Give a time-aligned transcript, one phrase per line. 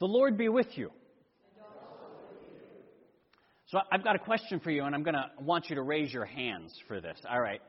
[0.00, 0.90] The Lord be with you.
[3.66, 6.12] So I've got a question for you, and I'm going to want you to raise
[6.12, 7.18] your hands for this.
[7.28, 7.60] All right.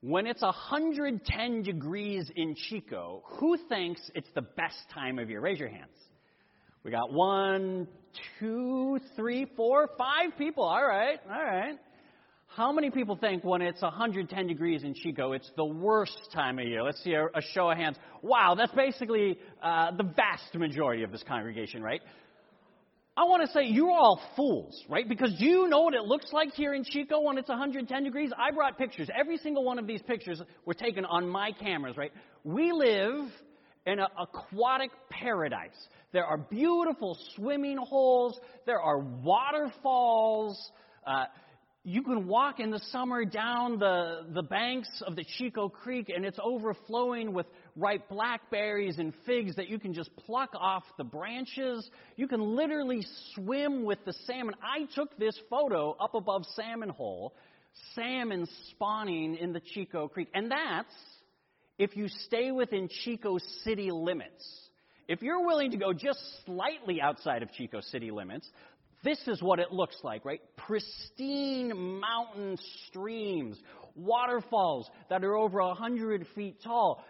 [0.00, 5.40] When it's 110 degrees in Chico, who thinks it's the best time of year?
[5.40, 5.96] Raise your hands.
[6.84, 7.88] We got one,
[8.38, 10.64] two, three, four, five people.
[10.64, 11.78] All right, all right.
[12.58, 16.66] How many people think when it's 110 degrees in Chico, it's the worst time of
[16.66, 16.82] year?
[16.82, 17.96] Let's see a, a show of hands.
[18.20, 22.00] Wow, that's basically uh, the vast majority of this congregation, right?
[23.16, 25.08] I want to say you're all fools, right?
[25.08, 28.32] Because do you know what it looks like here in Chico when it's 110 degrees?
[28.36, 29.08] I brought pictures.
[29.16, 32.10] Every single one of these pictures were taken on my cameras, right?
[32.42, 33.30] We live
[33.86, 35.78] in an aquatic paradise.
[36.12, 38.36] There are beautiful swimming holes.
[38.66, 40.72] There are waterfalls.
[41.06, 41.26] Uh,
[41.88, 46.22] you can walk in the summer down the, the banks of the Chico Creek, and
[46.22, 51.88] it's overflowing with ripe blackberries and figs that you can just pluck off the branches.
[52.16, 54.54] You can literally swim with the salmon.
[54.62, 57.34] I took this photo up above Salmon Hole,
[57.94, 60.28] salmon spawning in the Chico Creek.
[60.34, 60.92] And that's
[61.78, 64.44] if you stay within Chico city limits.
[65.08, 68.46] If you're willing to go just slightly outside of Chico city limits,
[69.04, 70.40] this is what it looks like, right?
[70.56, 73.56] Pristine mountain streams,
[73.94, 77.04] waterfalls that are over a hundred feet tall.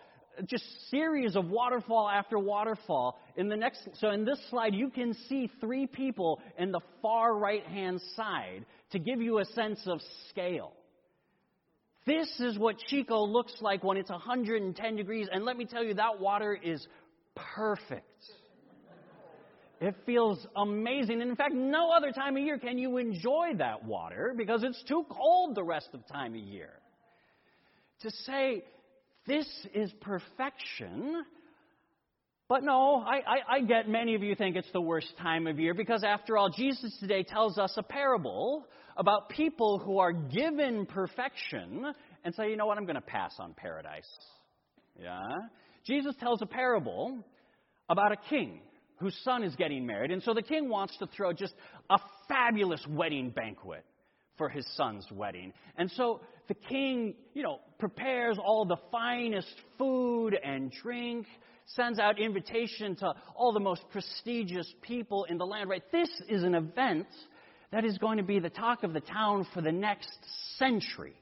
[0.44, 3.18] Just series of waterfall after waterfall.
[3.36, 7.36] In the next, so in this slide, you can see three people in the far
[7.36, 10.72] right hand side to give you a sense of scale.
[12.06, 15.94] This is what Chico looks like when it's 110 degrees, and let me tell you,
[15.94, 16.86] that water is
[17.54, 18.04] perfect.
[19.80, 21.20] It feels amazing.
[21.20, 24.82] And in fact, no other time of year can you enjoy that water because it's
[24.88, 26.70] too cold the rest of time of year.
[28.00, 28.64] To say
[29.26, 31.22] this is perfection,
[32.48, 35.60] but no, I, I, I get many of you think it's the worst time of
[35.60, 40.86] year because after all, Jesus today tells us a parable about people who are given
[40.86, 41.92] perfection
[42.24, 44.08] and say, you know what, I'm going to pass on paradise.
[45.00, 45.20] Yeah?
[45.86, 47.24] Jesus tells a parable
[47.88, 48.60] about a king
[48.98, 50.10] whose son is getting married.
[50.10, 51.54] And so the king wants to throw just
[51.90, 51.98] a
[52.28, 53.84] fabulous wedding banquet
[54.36, 55.52] for his son's wedding.
[55.76, 61.26] And so the king, you know, prepares all the finest food and drink,
[61.66, 65.82] sends out invitation to all the most prestigious people in the land, right?
[65.92, 67.06] This is an event
[67.70, 70.08] that is going to be the talk of the town for the next
[70.56, 71.14] century.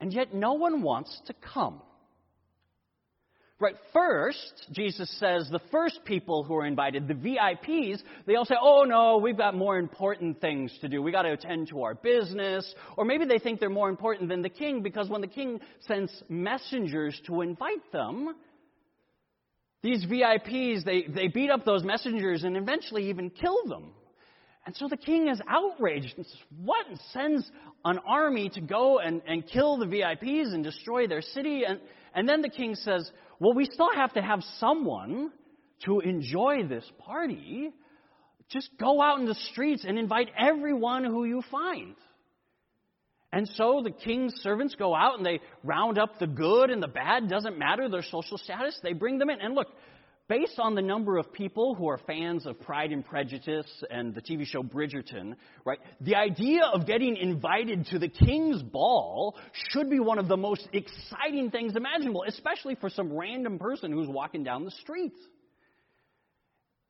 [0.00, 1.82] And yet no one wants to come.
[3.60, 8.54] Right, first, Jesus says the first people who are invited, the VIPs, they all say,
[8.58, 11.02] oh no, we've got more important things to do.
[11.02, 12.74] We've got to attend to our business.
[12.96, 16.10] Or maybe they think they're more important than the king because when the king sends
[16.30, 18.34] messengers to invite them,
[19.82, 23.92] these VIPs, they, they beat up those messengers and eventually even kill them.
[24.64, 26.86] And so the king is outraged and says, What?
[27.12, 27.50] Sends
[27.84, 31.64] an army to go and, and kill the VIPs and destroy their city.
[31.66, 31.80] And,
[32.14, 33.10] and then the king says,
[33.40, 35.32] well, we still have to have someone
[35.86, 37.70] to enjoy this party.
[38.50, 41.94] Just go out in the streets and invite everyone who you find.
[43.32, 46.88] And so the king's servants go out and they round up the good and the
[46.88, 49.40] bad, doesn't matter their social status, they bring them in.
[49.40, 49.68] And look,
[50.30, 54.22] based on the number of people who are fans of Pride and Prejudice and the
[54.22, 59.36] TV show Bridgerton, right, the idea of getting invited to the king's ball
[59.70, 64.06] should be one of the most exciting things imaginable, especially for some random person who's
[64.06, 65.16] walking down the street.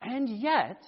[0.03, 0.83] And yet,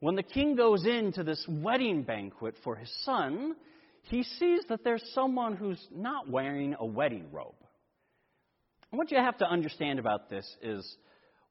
[0.00, 3.54] when the king goes into this wedding banquet for his son,
[4.02, 7.54] he sees that there's someone who's not wearing a wedding robe.
[8.90, 10.96] What you have to understand about this is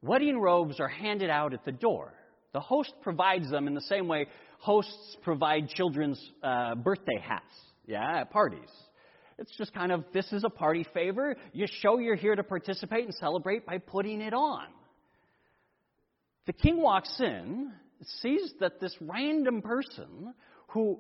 [0.04, 2.14] Wedding robes are handed out at the door.
[2.52, 4.28] The host provides them in the same way
[4.60, 7.56] hosts provide children's uh, birthday hats,
[7.88, 8.70] yeah, at parties.
[9.40, 11.38] It's just kind of this is a party favor.
[11.54, 14.66] You show you're here to participate and celebrate by putting it on.
[16.48, 17.72] The king walks in,
[18.22, 20.34] sees that this random person
[20.68, 21.00] who,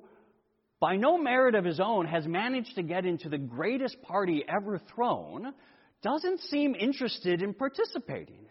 [0.79, 4.79] by no merit of his own, has managed to get into the greatest party ever
[4.95, 5.53] thrown,
[6.01, 8.43] doesn't seem interested in participating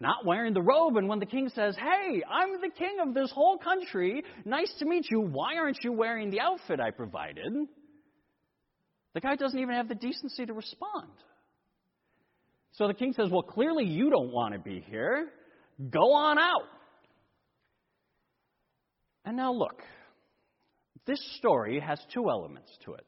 [0.00, 0.96] not wearing the robe.
[0.96, 4.86] And when the king says, Hey, I'm the king of this whole country, nice to
[4.86, 7.52] meet you, why aren't you wearing the outfit I provided?
[9.14, 11.10] The guy doesn't even have the decency to respond.
[12.72, 15.28] So the king says, Well, clearly you don't want to be here.
[15.90, 16.68] Go on out.
[19.24, 19.82] And now look,
[21.06, 23.04] this story has two elements to it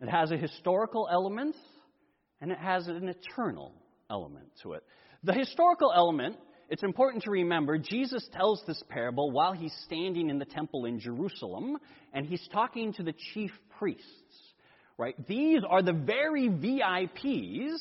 [0.00, 1.54] it has a historical element,
[2.40, 3.74] and it has an eternal
[4.10, 4.82] element to it.
[5.22, 6.36] The historical element
[6.70, 11.00] it's important to remember Jesus tells this parable while he's standing in the temple in
[11.00, 11.78] Jerusalem,
[12.12, 14.06] and he's talking to the chief priests.
[14.96, 15.16] Right?
[15.26, 17.80] These are the very VIPs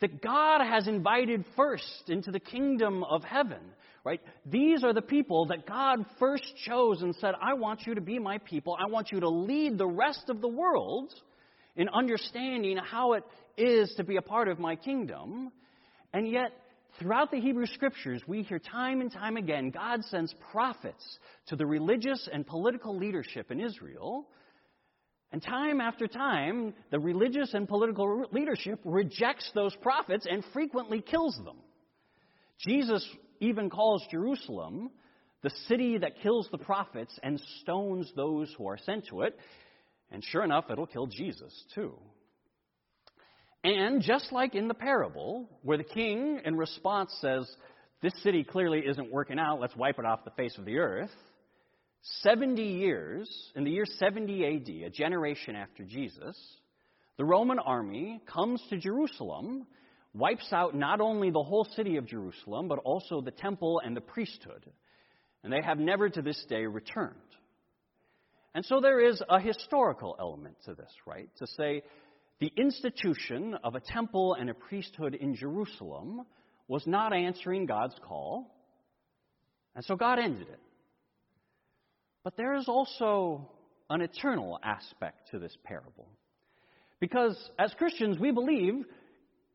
[0.00, 3.60] that God has invited first into the kingdom of heaven.
[4.04, 4.22] Right?
[4.46, 8.18] These are the people that God first chose and said, I want you to be
[8.18, 8.74] my people.
[8.80, 11.12] I want you to lead the rest of the world
[11.76, 13.24] in understanding how it
[13.58, 15.52] is to be a part of my kingdom.
[16.12, 16.52] And yet,
[16.98, 21.18] throughout the Hebrew Scriptures, we hear time and time again God sends prophets
[21.48, 24.28] to the religious and political leadership in Israel.
[25.30, 31.38] And time after time, the religious and political leadership rejects those prophets and frequently kills
[31.44, 31.58] them.
[32.66, 33.06] Jesus
[33.40, 34.90] even calls Jerusalem
[35.42, 39.38] the city that kills the prophets and stones those who are sent to it.
[40.10, 41.94] And sure enough, it'll kill Jesus too.
[43.64, 47.50] And just like in the parable, where the king in response says,
[48.02, 51.10] This city clearly isn't working out, let's wipe it off the face of the earth,
[52.22, 56.36] 70 years, in the year 70 AD, a generation after Jesus,
[57.16, 59.66] the Roman army comes to Jerusalem,
[60.14, 64.00] wipes out not only the whole city of Jerusalem, but also the temple and the
[64.00, 64.64] priesthood.
[65.42, 67.14] And they have never to this day returned.
[68.54, 71.28] And so there is a historical element to this, right?
[71.38, 71.82] To say
[72.40, 76.22] the institution of a temple and a priesthood in Jerusalem
[76.68, 78.54] was not answering God's call,
[79.74, 80.60] and so God ended it.
[82.22, 83.50] But there is also
[83.90, 86.08] an eternal aspect to this parable.
[87.00, 88.84] Because as Christians, we believe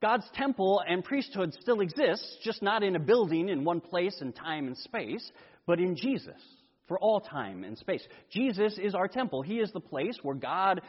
[0.02, 4.34] God's temple and priesthood still exists, just not in a building in one place in
[4.34, 5.32] time and space,
[5.66, 6.42] but in Jesus
[6.88, 8.06] for all time and space.
[8.30, 9.42] Jesus is our temple.
[9.42, 10.82] He is the place where God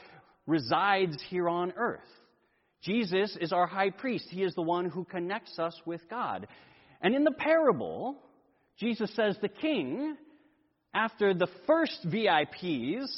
[0.46, 2.00] resides here on earth.
[2.82, 4.26] Jesus is our high priest.
[4.30, 6.46] He is the one who connects us with God.
[7.00, 8.16] And in the parable,
[8.78, 10.16] Jesus says the king,
[10.92, 13.08] after the first VIPs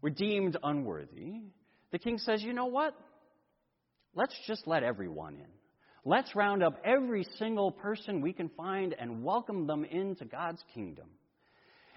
[0.00, 1.42] were deemed unworthy,
[1.92, 2.94] the king says, you know what?
[4.14, 5.46] Let's just let everyone in.
[6.04, 11.06] Let's round up every single person we can find and welcome them into God's kingdom.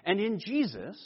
[0.04, 0.98] And in Jesus,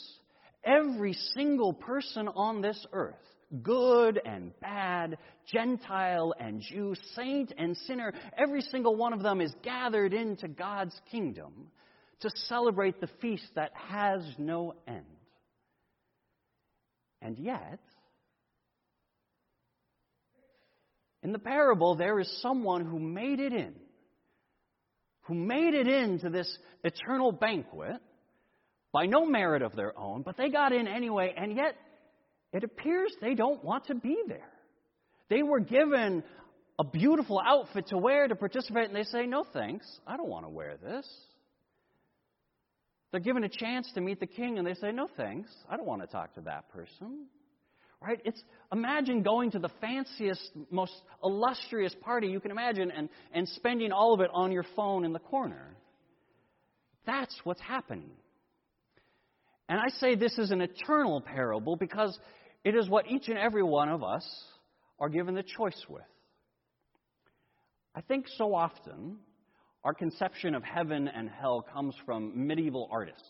[0.63, 3.15] every single person on this earth
[3.61, 5.17] good and bad,
[5.51, 10.99] Gentile and Jew, saint and sinner, every single one of them is gathered into God's
[11.11, 11.67] kingdom
[12.21, 15.03] to celebrate the feast that has no end.
[17.21, 17.79] And yet,
[21.21, 23.73] in the parable, there is someone who made it in,
[25.21, 28.01] who made it into this eternal banquet
[28.91, 31.75] by no merit of their own, but they got in anyway, and yet
[32.53, 34.49] it appears they don't want to be there.
[35.29, 36.23] They were given
[36.79, 40.45] a beautiful outfit to wear to participate, and they say, No thanks, I don't want
[40.45, 41.07] to wear this.
[43.11, 45.87] They're given a chance to meet the king, and they say, No thanks, I don't
[45.87, 47.25] want to talk to that person.
[48.01, 48.19] Right?
[48.25, 48.41] It's
[48.71, 54.13] imagine going to the fanciest, most illustrious party you can imagine and, and spending all
[54.13, 55.77] of it on your phone in the corner.
[57.05, 58.11] That's what's happening.
[59.69, 62.17] And I say this is an eternal parable because
[62.63, 64.25] it is what each and every one of us
[64.99, 66.03] are given the choice with.
[67.95, 69.17] I think so often
[69.83, 73.27] our conception of heaven and hell comes from medieval artists.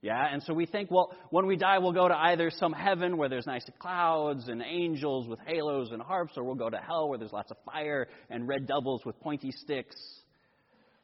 [0.00, 3.16] Yeah, and so we think, well, when we die, we'll go to either some heaven
[3.16, 7.08] where there's nice clouds and angels with halos and harps, or we'll go to hell
[7.08, 9.96] where there's lots of fire and red devils with pointy sticks.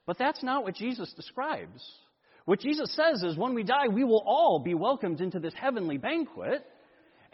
[0.07, 1.83] But that's not what Jesus describes.
[2.45, 5.97] What Jesus says is when we die, we will all be welcomed into this heavenly
[5.97, 6.65] banquet.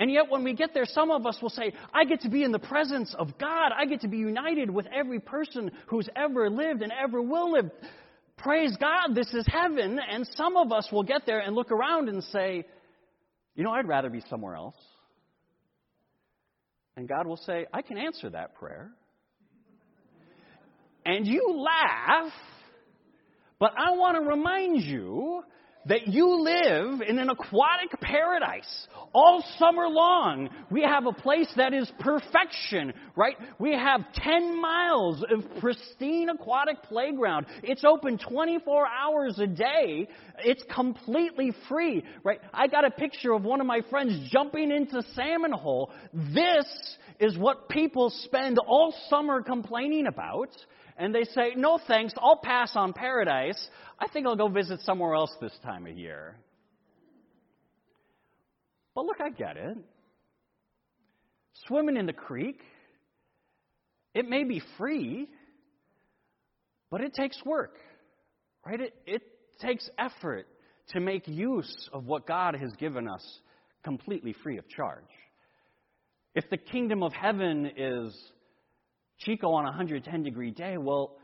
[0.00, 2.42] And yet, when we get there, some of us will say, I get to be
[2.42, 3.70] in the presence of God.
[3.78, 7.70] I get to be united with every person who's ever lived and ever will live.
[8.38, 10.00] Praise God, this is heaven.
[10.10, 12.64] And some of us will get there and look around and say,
[13.54, 14.74] You know, I'd rather be somewhere else.
[16.96, 18.90] And God will say, I can answer that prayer.
[21.04, 22.32] And you laugh,
[23.58, 25.42] but I want to remind you
[25.86, 30.48] that you live in an aquatic paradise all summer long.
[30.70, 33.36] We have a place that is perfection, right?
[33.58, 37.46] We have 10 miles of pristine aquatic playground.
[37.62, 40.08] It's open 24 hours a day.
[40.44, 42.40] It's completely free, right?
[42.52, 45.90] I got a picture of one of my friends jumping into salmon hole.
[46.12, 46.66] This
[47.18, 50.50] is what people spend all summer complaining about
[51.00, 53.58] and they say, No thanks, I'll pass on paradise.
[53.98, 56.36] I think I'll go visit somewhere else this time of year.
[58.94, 59.78] But look, I get it.
[61.66, 62.60] Swimming in the creek,
[64.14, 65.26] it may be free,
[66.90, 67.76] but it takes work.
[68.64, 68.80] Right?
[68.80, 69.22] It, it
[69.60, 70.46] takes effort
[70.90, 73.24] to make use of what God has given us
[73.84, 75.04] completely free of charge.
[76.34, 78.14] If the kingdom of heaven is
[79.20, 81.16] Chico on a 110 degree day, well,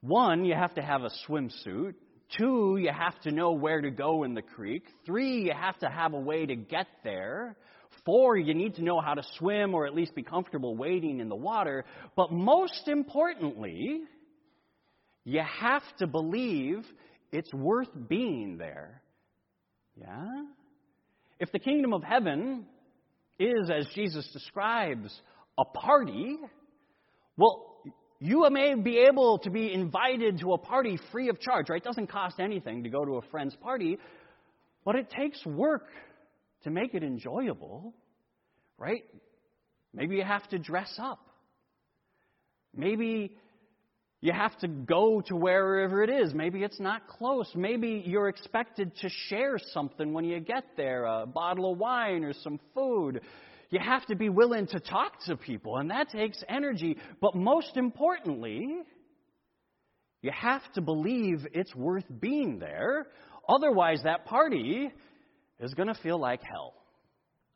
[0.00, 1.94] one, you have to have a swimsuit.
[2.38, 4.84] Two, you have to know where to go in the creek.
[5.04, 7.56] Three, you have to have a way to get there.
[8.04, 11.28] Four, you need to know how to swim or at least be comfortable wading in
[11.28, 11.84] the water.
[12.16, 14.00] But most importantly,
[15.24, 16.84] you have to believe
[17.32, 19.02] it's worth being there.
[19.96, 20.44] Yeah?
[21.38, 22.66] If the kingdom of heaven
[23.38, 25.12] is, as Jesus describes,
[25.58, 26.36] a party,
[27.36, 27.76] well,
[28.18, 31.82] you may be able to be invited to a party free of charge, right?
[31.82, 33.98] It doesn't cost anything to go to a friend's party,
[34.84, 35.88] but it takes work
[36.64, 37.94] to make it enjoyable,
[38.78, 39.04] right?
[39.92, 41.20] Maybe you have to dress up.
[42.74, 43.36] Maybe
[44.20, 46.32] you have to go to wherever it is.
[46.34, 47.50] Maybe it's not close.
[47.54, 52.32] Maybe you're expected to share something when you get there a bottle of wine or
[52.32, 53.20] some food.
[53.70, 56.96] You have to be willing to talk to people, and that takes energy.
[57.20, 58.78] But most importantly,
[60.22, 63.06] you have to believe it's worth being there.
[63.48, 64.90] Otherwise, that party
[65.60, 66.74] is going to feel like hell.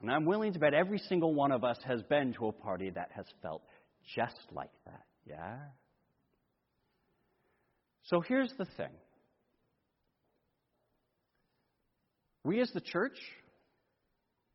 [0.00, 2.90] And I'm willing to bet every single one of us has been to a party
[2.90, 3.62] that has felt
[4.14, 5.02] just like that.
[5.26, 5.56] Yeah?
[8.04, 8.90] So here's the thing
[12.44, 13.18] we as the church,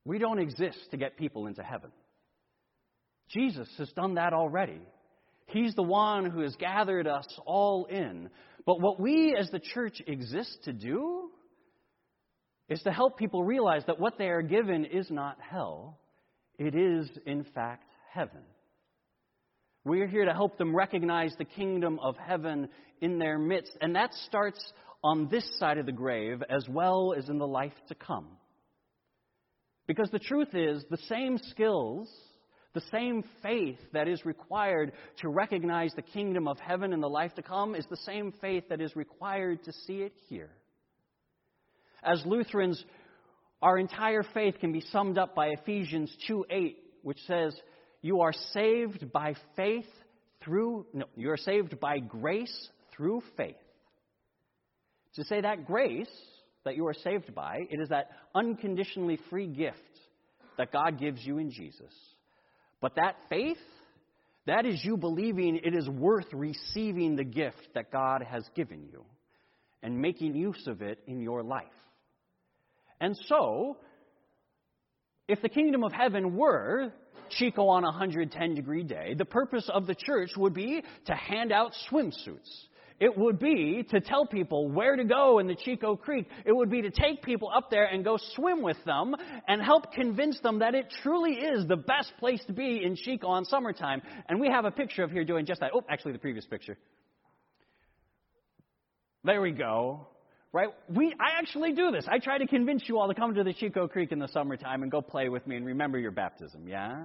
[0.06, 1.92] we don't exist to get people into heaven.
[3.30, 4.80] Jesus has done that already.
[5.48, 8.30] He's the one who has gathered us all in.
[8.66, 11.30] But what we as the church exist to do
[12.70, 16.00] is to help people realize that what they are given is not hell,
[16.58, 18.42] it is, in fact, heaven.
[19.84, 22.70] We are here to help them recognize the kingdom of heaven
[23.02, 24.64] in their midst, and that starts
[25.04, 28.26] on this side of the grave as well as in the life to come.
[29.88, 32.10] Because the truth is, the same skills,
[32.74, 37.34] the same faith that is required to recognize the kingdom of heaven in the life
[37.36, 40.50] to come is the same faith that is required to see it here.
[42.04, 42.84] As Lutherans,
[43.62, 47.56] our entire faith can be summed up by Ephesians 2 8, which says,
[48.02, 49.88] You are saved by faith
[50.44, 53.56] through, no, you are saved by grace through faith.
[55.16, 56.10] To say that grace
[56.66, 57.68] that you are saved by.
[57.70, 59.78] It is that unconditionally free gift
[60.58, 61.94] that God gives you in Jesus.
[62.82, 63.58] But that faith,
[64.46, 69.06] that is you believing it is worth receiving the gift that God has given you
[69.82, 71.66] and making use of it in your life.
[73.00, 73.78] And so,
[75.28, 76.92] if the kingdom of heaven were
[77.30, 81.52] Chico on a 110 degree day, the purpose of the church would be to hand
[81.52, 82.68] out swimsuits
[83.00, 86.28] it would be to tell people where to go in the Chico Creek.
[86.46, 89.16] It would be to take people up there and go swim with them
[89.48, 93.28] and help convince them that it truly is the best place to be in Chico
[93.28, 94.02] on summertime.
[94.30, 95.72] And we have a picture of here doing just that.
[95.76, 96.78] Oh, actually, the previous picture.
[99.26, 100.08] There we go.
[100.54, 100.70] Right?
[100.88, 102.06] We, I actually do this.
[102.10, 104.84] I try to convince you all to come to the Chico Creek in the summertime
[104.84, 107.04] and go play with me and remember your baptism, yeah?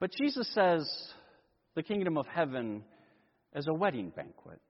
[0.00, 0.90] But Jesus says
[1.76, 2.82] the kingdom of heaven
[3.54, 4.60] as a wedding banquet.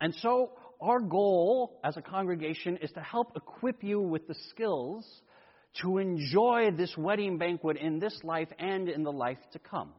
[0.00, 0.50] And so,
[0.80, 5.06] our goal as a congregation is to help equip you with the skills
[5.82, 9.92] to enjoy this wedding banquet in this life and in the life to come.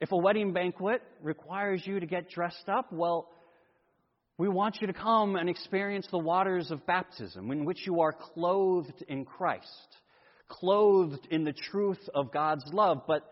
[0.00, 3.28] If a wedding banquet requires you to get dressed up, well,
[4.38, 8.12] we want you to come and experience the waters of baptism in which you are
[8.12, 9.96] clothed in Christ,
[10.48, 13.02] clothed in the truth of God's love.
[13.08, 13.28] But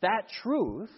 [0.00, 0.90] that truth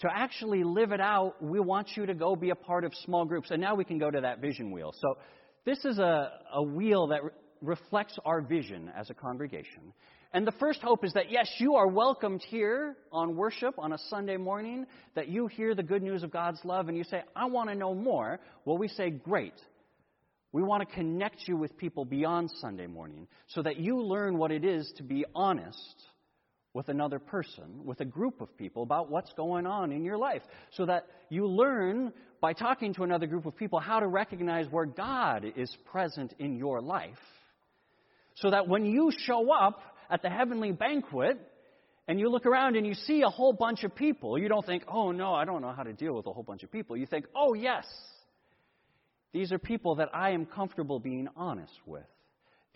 [0.00, 3.24] to actually live it out, we want you to go be a part of small
[3.24, 3.50] groups.
[3.50, 4.94] And now we can go to that vision wheel.
[5.00, 5.16] So
[5.64, 7.30] this is a, a wheel that re-
[7.62, 9.92] reflects our vision as a congregation.
[10.32, 13.98] And the first hope is that, yes, you are welcomed here on worship on a
[14.10, 14.84] Sunday morning,
[15.14, 17.74] that you hear the good news of God's love and you say, I want to
[17.74, 18.38] know more.
[18.66, 19.54] Well, we say, great.
[20.52, 24.52] We want to connect you with people beyond Sunday morning so that you learn what
[24.52, 25.94] it is to be honest
[26.76, 30.42] with another person, with a group of people about what's going on in your life.
[30.72, 34.84] So that you learn by talking to another group of people how to recognize where
[34.84, 37.16] God is present in your life.
[38.34, 39.80] So that when you show up
[40.10, 41.38] at the heavenly banquet
[42.06, 44.84] and you look around and you see a whole bunch of people, you don't think,
[44.86, 46.94] oh no, I don't know how to deal with a whole bunch of people.
[46.94, 47.86] You think, oh yes,
[49.32, 52.04] these are people that I am comfortable being honest with.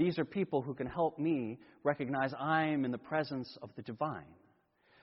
[0.00, 4.33] These are people who can help me recognize I'm in the presence of the divine.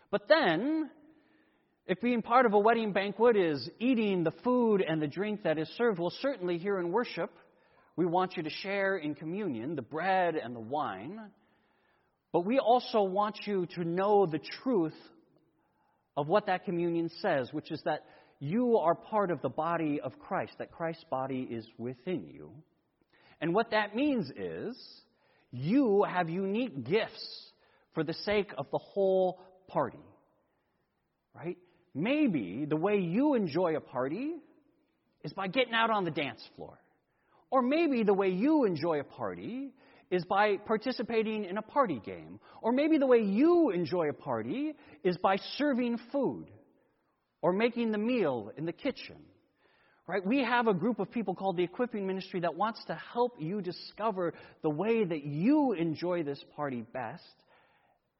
[0.09, 0.89] But then,
[1.87, 5.57] If being part of a wedding banquet is eating the food and the drink that
[5.57, 7.31] is served, well, certainly here in worship,
[7.95, 11.17] we want you to share in communion the bread and the wine.
[12.33, 14.97] But we also want you to know the truth
[16.17, 18.03] of what that communion says, which is that
[18.39, 22.51] you are part of the body of Christ, that Christ's body is within you.
[23.41, 24.77] And what that means is
[25.51, 27.51] you have unique gifts
[27.93, 29.99] for the sake of the whole party.
[31.35, 31.57] Right?
[31.93, 34.35] Maybe the way you enjoy a party
[35.23, 36.79] is by getting out on the dance floor.
[37.49, 39.71] Or maybe the way you enjoy a party
[40.09, 42.39] is by participating in a party game.
[42.61, 46.47] Or maybe the way you enjoy a party is by serving food
[47.41, 49.17] or making the meal in the kitchen.
[50.07, 50.25] Right?
[50.25, 53.61] We have a group of people called the Equipping Ministry that wants to help you
[53.61, 57.23] discover the way that you enjoy this party best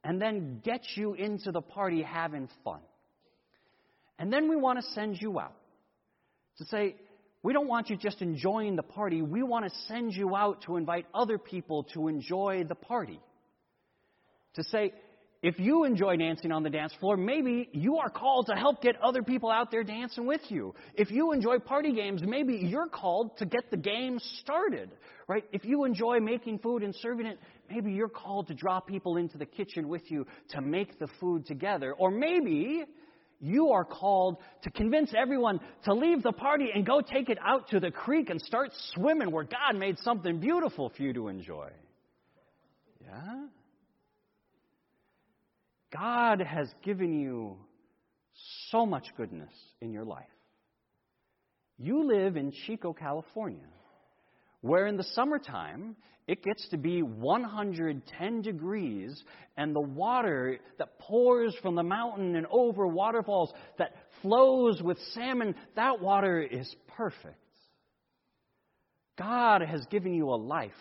[0.03, 2.81] and then get you into the party having fun.
[4.19, 5.55] And then we want to send you out
[6.57, 6.95] to say,
[7.41, 9.21] we don't want you just enjoying the party.
[9.21, 13.21] We want to send you out to invite other people to enjoy the party.
[14.55, 14.91] To say,
[15.43, 18.99] if you enjoy dancing on the dance floor, maybe you are called to help get
[19.01, 20.73] other people out there dancing with you.
[20.95, 24.89] If you enjoy party games, maybe you're called to get the game started,
[25.27, 25.43] right?
[25.51, 27.37] If you enjoy making food and serving it,
[27.69, 31.45] maybe you're called to draw people into the kitchen with you to make the food
[31.45, 31.93] together.
[31.93, 32.85] Or maybe
[33.39, 37.69] you are called to convince everyone to leave the party and go take it out
[37.69, 41.69] to the creek and start swimming where God made something beautiful for you to enjoy.
[43.05, 43.45] Yeah?
[45.91, 47.57] God has given you
[48.69, 50.25] so much goodness in your life.
[51.77, 53.67] You live in Chico, California,
[54.61, 55.95] where in the summertime
[56.27, 59.23] it gets to be 110 degrees,
[59.55, 65.55] and the water that pours from the mountain and over waterfalls that flows with salmon,
[65.77, 67.37] that water is perfect.
[69.17, 70.71] God has given you a life,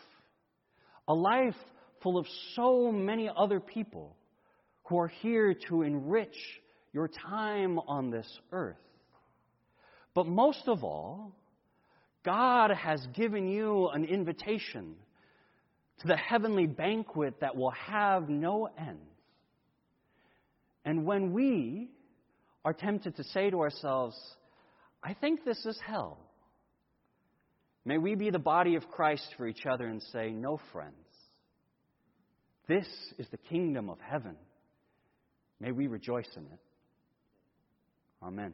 [1.07, 1.55] a life
[2.03, 4.16] full of so many other people
[4.87, 6.37] who are here to enrich
[6.93, 8.77] your time on this earth.
[10.15, 11.33] But most of all,
[12.25, 14.95] God has given you an invitation
[16.01, 18.99] to the heavenly banquet that will have no end.
[20.85, 21.91] And when we
[22.65, 24.17] are tempted to say to ourselves,
[25.03, 26.19] I think this is hell,
[27.85, 30.95] may we be the body of Christ for each other and say, No, friends.
[32.69, 34.37] This is the kingdom of heaven.
[35.61, 36.59] May we rejoice in it.
[38.23, 38.53] Amen.